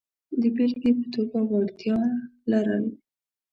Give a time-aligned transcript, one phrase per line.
[0.39, 1.99] د بېلګې په توګه وړتیا
[2.51, 2.85] لرل.